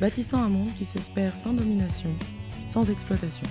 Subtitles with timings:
[0.00, 2.10] bâtissant un monde qui s'espère sans domination,
[2.64, 3.46] sans exploitation.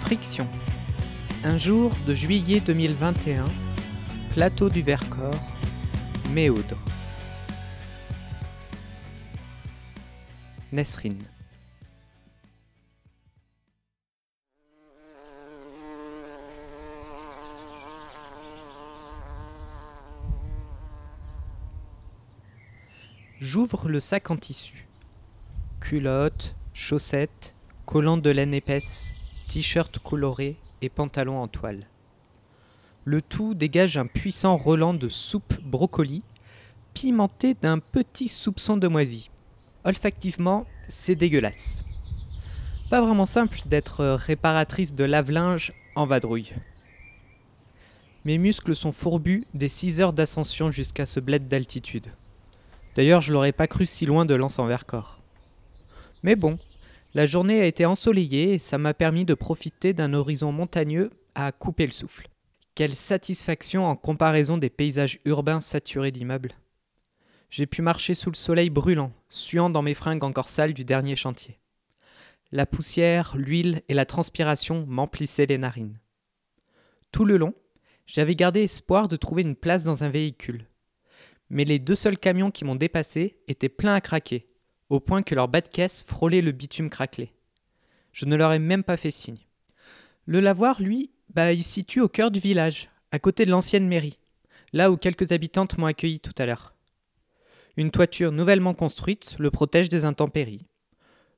[0.00, 0.48] Friction.
[1.44, 3.44] Un jour de juillet 2021,
[4.32, 5.34] plateau du Vercors,
[6.30, 6.78] Méaudre.
[10.72, 11.22] Nesrine.
[23.44, 24.86] J'ouvre le sac en tissu.
[25.80, 29.10] Culottes, chaussettes, collants de laine épaisse,
[29.48, 31.88] t-shirt coloré et pantalon en toile.
[33.04, 36.22] Le tout dégage un puissant relent de soupe brocoli,
[36.94, 39.28] pimenté d'un petit soupçon de moisi.
[39.82, 41.82] Olfactivement, c'est dégueulasse.
[42.90, 46.52] Pas vraiment simple d'être réparatrice de lave-linge en vadrouille.
[48.24, 52.12] Mes muscles sont fourbus des 6 heures d'ascension jusqu'à ce bled d'altitude.
[52.94, 55.20] D'ailleurs, je l'aurais pas cru si loin de l'Anse en Vercors.
[56.22, 56.58] Mais bon,
[57.14, 61.52] la journée a été ensoleillée et ça m'a permis de profiter d'un horizon montagneux à
[61.52, 62.28] couper le souffle.
[62.74, 66.54] Quelle satisfaction en comparaison des paysages urbains saturés d'immeubles.
[67.50, 71.16] J'ai pu marcher sous le soleil brûlant, suant dans mes fringues encore sales du dernier
[71.16, 71.58] chantier.
[72.50, 75.98] La poussière, l'huile et la transpiration m'emplissaient les narines.
[77.10, 77.54] Tout le long,
[78.06, 80.66] j'avais gardé espoir de trouver une place dans un véhicule.
[81.52, 84.48] Mais les deux seuls camions qui m'ont dépassé étaient pleins à craquer,
[84.88, 87.34] au point que leur bas de caisse frôlait le bitume craquelé.
[88.14, 89.46] Je ne leur ai même pas fait signe.
[90.24, 93.86] Le lavoir, lui, bah, il se situe au cœur du village, à côté de l'ancienne
[93.86, 94.18] mairie,
[94.72, 96.74] là où quelques habitantes m'ont accueilli tout à l'heure.
[97.76, 100.66] Une toiture nouvellement construite le protège des intempéries.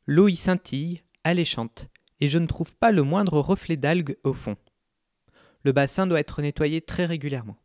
[0.07, 1.89] L'eau y scintille, alléchante,
[2.21, 4.57] et je ne trouve pas le moindre reflet d'algues au fond.
[5.65, 7.57] Le bassin doit être nettoyé très régulièrement.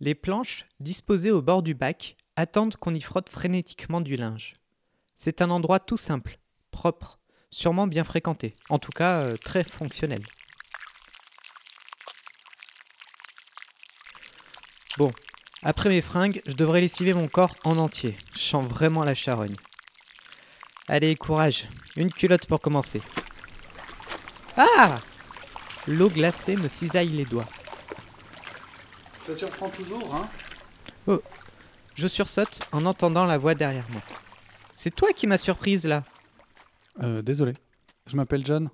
[0.00, 4.54] Les planches, disposées au bord du bac, attendent qu'on y frotte frénétiquement du linge.
[5.18, 6.38] C'est un endroit tout simple,
[6.70, 7.18] propre,
[7.50, 10.24] sûrement bien fréquenté, en tout cas euh, très fonctionnel.
[14.96, 15.10] Bon,
[15.62, 18.16] après mes fringues, je devrais lessiver mon corps en entier.
[18.32, 19.56] Je sens vraiment la charogne.
[20.88, 21.68] Allez, courage.
[21.96, 23.02] Une culotte pour commencer.
[24.56, 25.00] Ah
[25.86, 27.48] L'eau glacée me cisaille les doigts.
[29.26, 30.28] Ça surprend toujours, hein
[31.06, 31.20] Oh
[31.94, 34.02] Je sursaute en entendant la voix derrière moi.
[34.74, 36.04] C'est toi qui m'as surprise là,
[37.02, 37.54] euh, Désolé.
[38.06, 38.70] Je m'appelle John.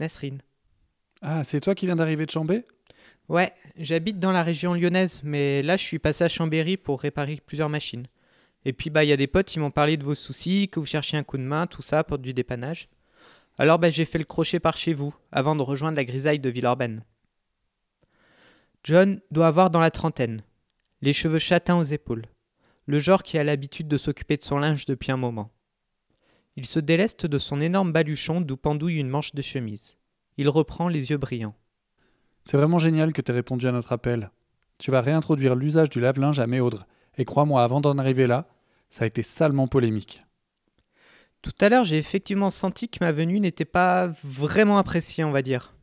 [0.00, 0.40] Nasrine.
[1.22, 2.64] Ah, c'est toi qui viens d'arriver de Chambé
[3.28, 7.42] Ouais, j'habite dans la région lyonnaise, mais là je suis passé à Chambéry pour réparer
[7.44, 8.06] plusieurs machines.
[8.64, 10.80] Et puis bah il y a des potes qui m'ont parlé de vos soucis, que
[10.80, 12.88] vous cherchiez un coup de main, tout ça pour du dépannage.
[13.58, 16.48] Alors bah j'ai fait le crochet par chez vous, avant de rejoindre la grisaille de
[16.48, 17.04] Villeurbanne.
[18.88, 20.40] John doit avoir dans la trentaine,
[21.02, 22.24] les cheveux châtains aux épaules,
[22.86, 25.52] le genre qui a l'habitude de s'occuper de son linge depuis un moment.
[26.56, 29.98] Il se déleste de son énorme baluchon d'où pendouille une manche de chemise.
[30.38, 31.54] Il reprend les yeux brillants.
[32.44, 34.30] C'est vraiment génial que tu aies répondu à notre appel.
[34.78, 36.86] Tu vas réintroduire l'usage du lave-linge à Méaudre.
[37.18, 38.48] Et crois-moi, avant d'en arriver là,
[38.88, 40.22] ça a été salement polémique.
[41.42, 45.42] Tout à l'heure, j'ai effectivement senti que ma venue n'était pas vraiment appréciée, on va
[45.42, 45.74] dire.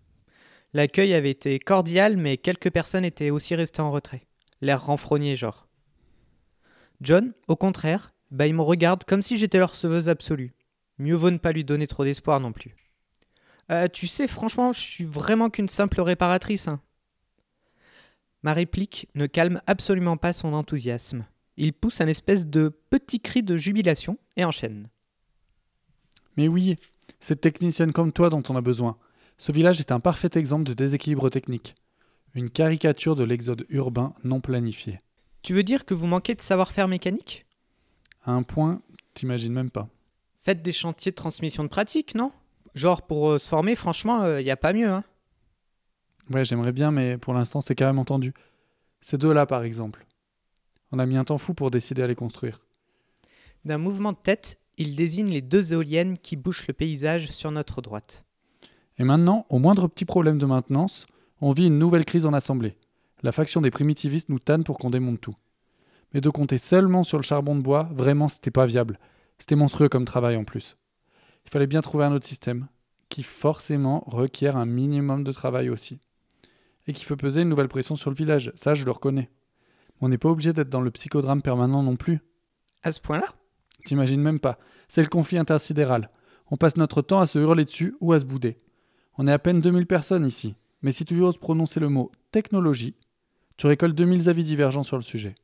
[0.75, 4.27] L'accueil avait été cordial, mais quelques personnes étaient aussi restées en retrait.
[4.59, 5.69] L'air renfrogné, genre.
[6.99, 10.53] John, au contraire, bah, il me regarde comme si j'étais leur receveuse absolue.
[10.97, 12.75] Mieux vaut ne pas lui donner trop d'espoir non plus.
[13.71, 16.67] Euh, tu sais, franchement, je suis vraiment qu'une simple réparatrice.
[16.67, 16.81] Hein.
[18.43, 21.25] Ma réplique ne calme absolument pas son enthousiasme.
[21.55, 24.83] Il pousse un espèce de petit cri de jubilation et enchaîne.
[26.35, 26.75] Mais oui,
[27.21, 28.97] cette technicienne comme toi dont on a besoin.
[29.37, 31.75] Ce village est un parfait exemple de déséquilibre technique.
[32.33, 34.97] Une caricature de l'exode urbain non planifié.
[35.41, 37.45] Tu veux dire que vous manquez de savoir-faire mécanique?
[38.23, 38.81] À un point,
[39.13, 39.87] t'imagines même pas.
[40.33, 42.31] Faites des chantiers de transmission de pratique, non?
[42.73, 44.89] Genre, pour euh, se former, franchement, il n'y a pas mieux.
[44.89, 45.03] Hein.
[46.31, 48.33] Ouais, j'aimerais bien, mais pour l'instant, c'est carrément tendu.
[49.01, 50.05] Ces deux-là, par exemple.
[50.91, 52.65] On a mis un temps fou pour décider à les construire.
[53.63, 57.81] D'un mouvement de tête, il désigne les deux éoliennes qui bouchent le paysage sur notre
[57.81, 58.24] droite.
[58.97, 61.05] Et maintenant, au moindre petit problème de maintenance,
[61.41, 62.77] On vit une nouvelle crise en assemblée.
[63.21, 65.35] La faction des primitivistes nous tanne pour qu'on démonte tout.
[66.13, 68.99] Mais de compter seulement sur le charbon de bois, vraiment, c'était pas viable.
[69.37, 70.77] C'était monstrueux comme travail en plus.
[71.45, 72.67] Il fallait bien trouver un autre système,
[73.09, 75.99] qui forcément requiert un minimum de travail aussi.
[76.87, 79.29] Et qui fait peser une nouvelle pression sur le village, ça je le reconnais.
[79.99, 82.19] On n'est pas obligé d'être dans le psychodrame permanent non plus.
[82.81, 83.27] À ce point-là?
[83.85, 84.57] T'imagines même pas.
[84.87, 86.09] C'est le conflit intersidéral.
[86.49, 88.57] On passe notre temps à se hurler dessus ou à se bouder.
[89.17, 90.55] On est à peine 2000 personnes ici.
[90.81, 92.95] Mais si tu oses prononcer le mot technologie,
[93.57, 95.35] tu récoltes 2000 avis divergents sur le sujet.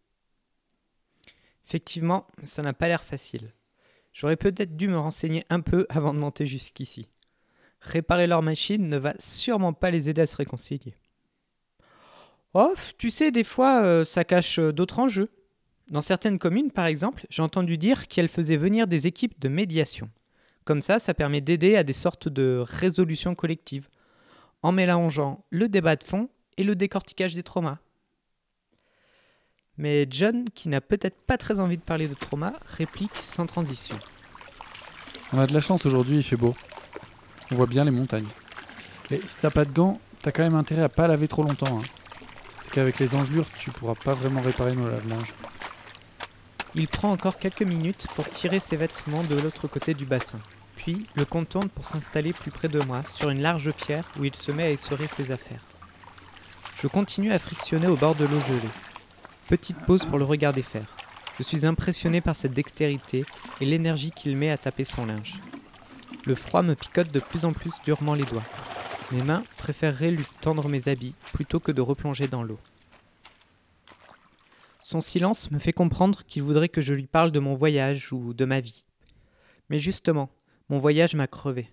[1.66, 3.54] Effectivement, ça n'a pas l'air facile.
[4.14, 7.08] J'aurais peut-être dû me renseigner un peu avant de monter jusqu'ici.
[7.80, 10.96] Réparer leur machine ne va sûrement pas les aider à se réconcilier.
[12.54, 15.30] Oh, tu sais, des fois, euh, ça cache euh, d'autres enjeux.
[15.90, 20.10] Dans certaines communes, par exemple, j'ai entendu dire qu'elles faisaient venir des équipes de médiation.
[20.66, 23.88] Comme ça, ça permet d'aider à des sortes de résolutions collectives,
[24.62, 27.80] en mélangeant le débat de fond et le décortiquage des traumas.
[29.78, 33.98] Mais John, qui n'a peut-être pas très envie de parler de trauma, réplique sans transition.
[35.34, 36.54] On a de la chance aujourd'hui, il fait beau.
[37.52, 38.28] On voit bien les montagnes.
[39.10, 41.80] Et si t'as pas de gants, t'as quand même intérêt à pas laver trop longtemps.
[41.80, 41.84] hein.
[42.60, 45.34] C'est qu'avec les engelures, tu pourras pas vraiment réparer nos lave-linges.
[46.76, 50.40] Il prend encore quelques minutes pour tirer ses vêtements de l'autre côté du bassin.
[50.82, 54.34] Puis le contourne pour s'installer plus près de moi, sur une large pierre où il
[54.34, 55.62] se met à essorer ses affaires.
[56.76, 58.74] Je continue à frictionner au bord de l'eau gelée.
[59.48, 60.96] Petite pause pour le regarder faire.
[61.38, 63.26] Je suis impressionné par cette dextérité
[63.60, 65.40] et l'énergie qu'il met à taper son linge.
[66.26, 68.42] Le froid me picote de plus en plus durement les doigts.
[69.12, 72.60] Mes mains préféreraient lui tendre mes habits plutôt que de replonger dans l'eau.
[74.80, 78.34] Son silence me fait comprendre qu'il voudrait que je lui parle de mon voyage ou
[78.34, 78.84] de ma vie.
[79.70, 80.32] Mais justement,
[80.72, 81.70] mon voyage m'a crevé.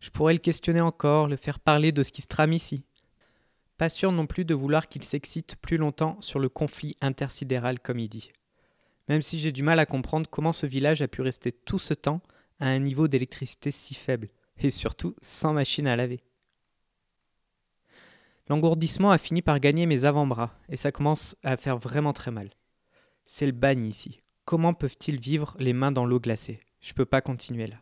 [0.00, 2.82] Je pourrais le questionner encore, le faire parler de ce qui se trame ici.
[3.76, 7.98] Pas sûr non plus de vouloir qu'il s'excite plus longtemps sur le conflit intersidéral comme
[7.98, 8.30] il dit.
[9.08, 11.92] Même si j'ai du mal à comprendre comment ce village a pu rester tout ce
[11.92, 12.22] temps
[12.58, 16.24] à un niveau d'électricité si faible, et surtout sans machine à laver.
[18.48, 22.48] L'engourdissement a fini par gagner mes avant-bras, et ça commence à faire vraiment très mal.
[23.26, 24.20] C'est le bagne ici.
[24.46, 26.60] Comment peuvent-ils vivre les mains dans l'eau glacée?
[26.80, 27.76] Je peux pas continuer là.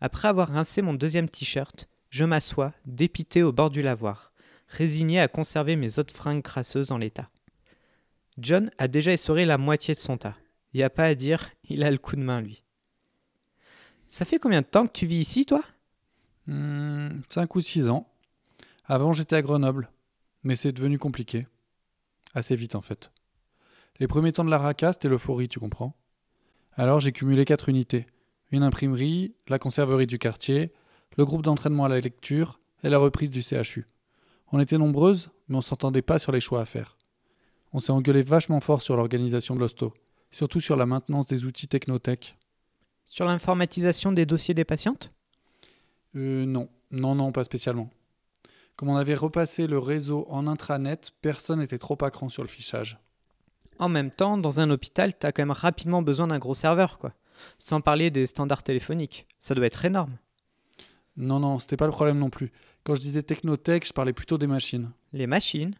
[0.00, 4.32] Après avoir rincé mon deuxième t-shirt, je m'assois, dépité au bord du lavoir,
[4.68, 7.30] résigné à conserver mes autres fringues crasseuses en l'état.
[8.38, 10.36] John a déjà essoré la moitié de son tas.
[10.72, 12.62] Y a pas à dire, il a le coup de main lui.
[14.06, 15.62] Ça fait combien de temps que tu vis ici, toi?
[16.46, 17.20] 5 Hmm,
[17.54, 18.08] ou 6 ans.
[18.84, 19.90] Avant, j'étais à Grenoble.
[20.44, 21.46] Mais c'est devenu compliqué.
[22.34, 23.10] Assez vite, en fait.
[23.98, 25.94] Les premiers temps de la RACA, c'était l'euphorie, tu comprends
[26.72, 28.06] Alors, j'ai cumulé quatre unités.
[28.50, 30.72] Une imprimerie, la conserverie du quartier,
[31.16, 33.86] le groupe d'entraînement à la lecture et la reprise du CHU.
[34.52, 36.96] On était nombreuses, mais on s'entendait pas sur les choix à faire.
[37.72, 39.92] On s'est engueulé vachement fort sur l'organisation de l'hosto,
[40.30, 42.38] surtout sur la maintenance des outils technotech.
[43.04, 45.12] Sur l'informatisation des dossiers des patientes?
[46.16, 47.90] Euh, non, non, non, pas spécialement.
[48.76, 52.48] Comme on avait repassé le réseau en intranet, personne n'était trop à cran sur le
[52.48, 52.98] fichage.
[53.78, 57.12] En même temps, dans un hôpital, t'as quand même rapidement besoin d'un gros serveur, quoi.
[57.58, 59.26] Sans parler des standards téléphoniques.
[59.38, 60.16] Ça doit être énorme.
[61.16, 62.52] Non, non, c'était pas le problème non plus.
[62.84, 64.90] Quand je disais technotech, je parlais plutôt des machines.
[65.12, 65.74] Les machines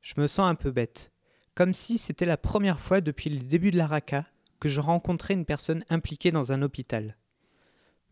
[0.00, 1.12] Je me sens un peu bête.
[1.54, 4.26] Comme si c'était la première fois depuis le début de la RACA
[4.60, 7.16] que je rencontrais une personne impliquée dans un hôpital.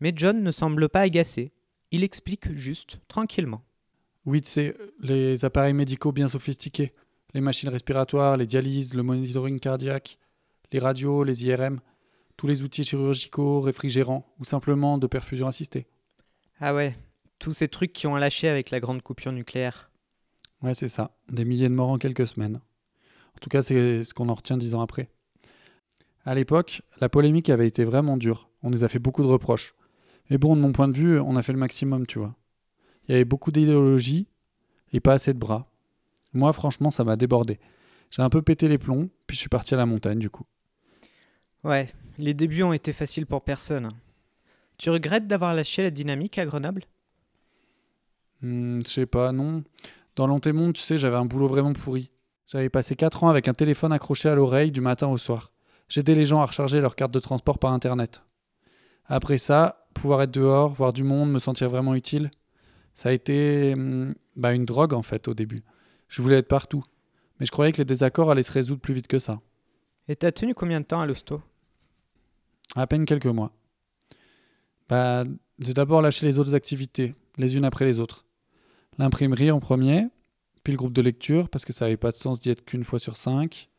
[0.01, 1.51] Mais John ne semble pas agacé.
[1.91, 3.63] Il explique juste, tranquillement.
[4.25, 6.93] Oui, tu sais, les appareils médicaux bien sophistiqués.
[7.33, 10.17] Les machines respiratoires, les dialyses, le monitoring cardiaque,
[10.71, 11.79] les radios, les IRM,
[12.39, 15.87] tous les outils chirurgicaux, réfrigérants ou simplement de perfusion assistée.
[16.61, 16.95] Ah ouais,
[17.37, 19.91] tous ces trucs qui ont lâché avec la grande coupure nucléaire.
[20.61, 21.17] Ouais, c'est ça.
[21.27, 22.61] Des milliers de morts en quelques semaines.
[23.35, 25.09] En tout cas, c'est ce qu'on en retient dix ans après.
[26.23, 28.47] À l'époque, la polémique avait été vraiment dure.
[28.63, 29.75] On nous a fait beaucoup de reproches.
[30.29, 32.37] Mais bon, de mon point de vue, on a fait le maximum, tu vois.
[33.09, 34.29] Il y avait beaucoup d'idéologie
[34.93, 35.69] et pas assez de bras.
[36.31, 37.59] Moi, franchement, ça m'a débordé.
[38.11, 40.45] J'ai un peu pété les plombs, puis je suis parti à la montagne, du coup.
[41.63, 43.89] Ouais, les débuts ont été faciles pour personne.
[44.77, 46.83] Tu regrettes d'avoir lâché la dynamique à Grenoble?
[48.41, 49.63] Hmm, je sais pas, non.
[50.15, 52.11] Dans l'antémonde, tu sais, j'avais un boulot vraiment pourri.
[52.47, 55.51] J'avais passé 4 ans avec un téléphone accroché à l'oreille du matin au soir.
[55.89, 58.21] J'aidais les gens à recharger leur carte de transport par internet.
[59.05, 62.31] Après ça, pouvoir être dehors, voir du monde, me sentir vraiment utile,
[62.95, 65.59] ça a été hmm, bah, une drogue en fait au début.
[66.07, 66.83] Je voulais être partout.
[67.39, 69.41] Mais je croyais que les désaccords allaient se résoudre plus vite que ça.
[70.09, 71.39] Et t'as tenu combien de temps à l'hosto?
[72.75, 73.53] À peine quelques mois.
[74.89, 75.23] Bah,
[75.59, 78.25] j'ai d'abord lâché les autres activités, les unes après les autres.
[78.97, 80.07] L'imprimerie en premier,
[80.63, 82.83] puis le groupe de lecture, parce que ça n'avait pas de sens d'y être qu'une
[82.83, 83.69] fois sur cinq.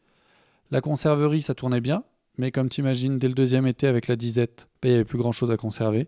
[0.70, 2.04] La conserverie, ça tournait bien,
[2.38, 5.18] mais comme t'imagines, dès le deuxième été avec la disette, bah, il n'y avait plus
[5.18, 6.06] grand chose à conserver.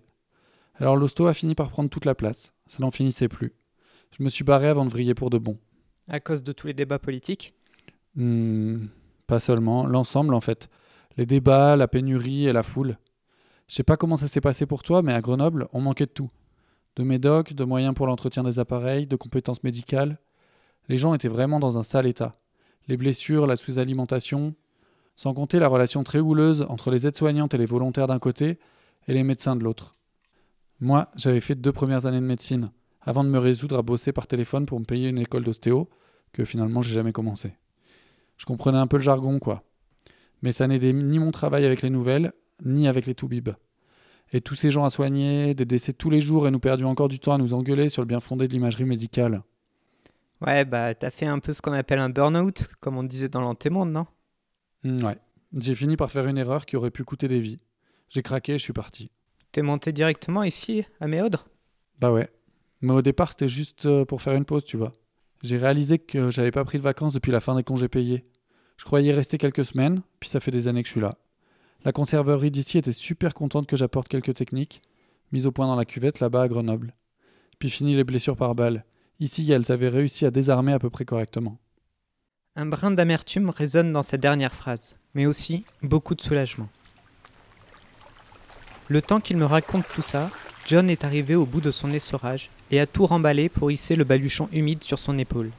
[0.77, 3.55] Alors l'hosto a fini par prendre toute la place, ça n'en finissait plus.
[4.17, 5.59] Je me suis barré avant de vriller pour de bon.
[6.07, 7.55] À cause de tous les débats politiques?
[8.15, 8.87] Hmm,
[9.33, 10.69] pas seulement, l'ensemble en fait.
[11.17, 12.99] Les débats, la pénurie et la foule.
[13.67, 16.11] Je sais pas comment ça s'est passé pour toi, mais à Grenoble, on manquait de
[16.11, 16.29] tout.
[16.97, 20.19] De médocs, de moyens pour l'entretien des appareils, de compétences médicales.
[20.91, 22.33] Les gens étaient vraiment dans un sale état.
[22.89, 24.55] Les blessures, la sous-alimentation,
[25.17, 28.59] sans compter la relation très houleuse entre les aides-soignantes et les volontaires d'un côté
[29.09, 29.97] et les médecins de l'autre.
[30.79, 32.71] Moi, j'avais fait deux premières années de médecine,
[33.01, 35.89] avant de me résoudre à bosser par téléphone pour me payer une école d'ostéo,
[36.35, 37.55] que finalement j'ai jamais commencé.
[38.43, 39.63] Je comprenais un peu le jargon, quoi.
[40.43, 42.33] Mais ça n'aidait ni mon travail avec les nouvelles,
[42.65, 43.51] ni avec les toubibs.
[44.33, 47.07] Et tous ces gens à soigner, des décès tous les jours, et nous perdions encore
[47.07, 49.45] du temps à nous engueuler sur le bien fondé de l'imagerie médicale.
[50.45, 53.43] Ouais, bah t'as fait un peu ce qu'on appelle un burn-out, comme on disait dans
[53.43, 54.07] l'antémonde, non?
[54.83, 55.19] Hmm, ouais.
[55.57, 57.59] J'ai fini par faire une erreur qui aurait pu coûter des vies.
[58.09, 59.13] J'ai craqué et je suis parti.
[59.53, 61.47] T'es monté directement ici, à Méodre
[62.01, 62.29] Bah ouais.
[62.81, 64.91] Mais au départ, c'était juste euh, pour faire une pause, tu vois.
[65.45, 68.25] J'ai réalisé que j'avais pas pris de vacances depuis la fin des congés payés.
[68.83, 71.13] Je croyais rester quelques semaines, puis ça fait des années que je suis là.
[71.85, 74.83] La conserverie d'ici était super contente que j'apporte quelques techniques,
[75.31, 76.93] mises au point dans la cuvette là-bas à Grenoble.
[77.61, 78.85] Puis fini les blessures par balles.
[79.21, 81.59] Ici, elles avaient réussi à désarmer à peu près correctement.
[82.57, 86.69] Un brin d'amertume résonne dans cette dernière phrase, mais aussi beaucoup de soulagement.
[88.89, 90.29] Le temps qu'il me raconte tout ça,
[90.67, 94.03] John est arrivé au bout de son essorage et a tout remballé pour hisser le
[94.03, 95.53] baluchon humide sur son épaule.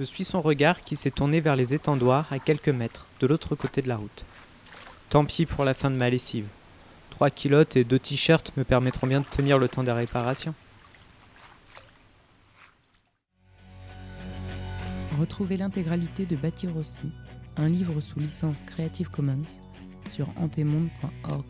[0.00, 3.54] Je suis son regard qui s'est tourné vers les étendoirs à quelques mètres de l'autre
[3.54, 4.24] côté de la route.
[5.10, 6.46] Tant pis pour la fin de ma lessive.
[7.10, 10.54] Trois kilotes et deux t-shirts me permettront bien de tenir le temps des réparations.
[15.18, 17.12] Retrouvez l'intégralité de Bâtir aussi,
[17.58, 19.60] un livre sous licence Creative Commons,
[20.08, 21.44] sur antemonde.org.